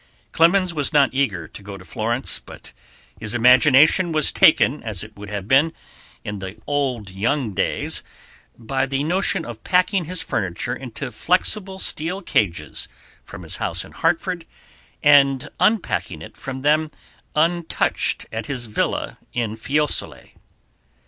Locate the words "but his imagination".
2.39-4.11